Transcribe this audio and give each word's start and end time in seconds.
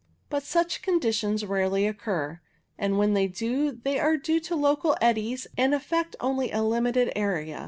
But 0.31 0.41
such 0.41 0.81
conditions 0.81 1.45
rarely 1.45 1.85
occur, 1.85 2.41
and 2.75 2.97
when 2.97 3.13
they 3.13 3.27
do 3.27 3.71
they 3.83 3.99
are 3.99 4.17
due 4.17 4.39
to 4.39 4.55
local 4.55 4.97
eddies 4.99 5.45
and 5.59 5.75
affect 5.75 6.15
only 6.19 6.49
a 6.51 6.63
limited 6.63 7.11
area. 7.15 7.59